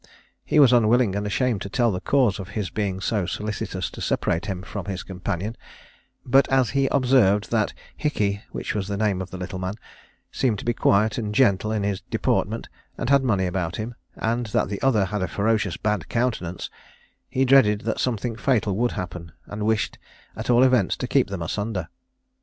He 0.43 0.57
was 0.59 0.73
unwilling 0.73 1.15
and 1.15 1.27
ashamed 1.27 1.61
to 1.61 1.69
tell 1.69 1.91
the 1.91 2.01
cause 2.01 2.39
of 2.39 2.49
his 2.57 2.71
being 2.71 2.99
so 3.01 3.27
solicitous 3.27 3.91
to 3.91 4.01
separate 4.01 4.47
him 4.47 4.63
from 4.63 4.85
his 4.85 5.03
companion; 5.03 5.55
but 6.25 6.47
as 6.49 6.71
he 6.71 6.87
observed 6.87 7.51
that 7.51 7.75
Hickey, 7.95 8.41
which 8.51 8.73
was 8.73 8.87
the 8.87 8.97
name 8.97 9.21
of 9.21 9.29
the 9.29 9.37
little 9.37 9.59
man, 9.59 9.75
seemed 10.31 10.57
to 10.57 10.65
be 10.65 10.73
quiet 10.73 11.19
and 11.19 11.35
gentle 11.35 11.71
in 11.71 11.83
his 11.83 12.01
deportment, 12.01 12.67
and 12.97 13.11
had 13.11 13.23
money 13.23 13.45
about 13.45 13.75
him, 13.75 13.93
and 14.15 14.47
that 14.47 14.69
the 14.69 14.81
other 14.81 15.05
had 15.05 15.21
a 15.21 15.27
ferocious 15.27 15.77
bad 15.77 16.09
countenance, 16.09 16.71
he 17.29 17.45
dreaded 17.45 17.81
that 17.81 17.99
something 17.99 18.35
fatal 18.35 18.75
would 18.75 18.93
happen, 18.93 19.33
and 19.45 19.67
wished, 19.67 19.99
at 20.35 20.49
all 20.49 20.63
events, 20.63 20.97
to 20.97 21.05
keep 21.07 21.27
them 21.27 21.43
asunder. 21.43 21.89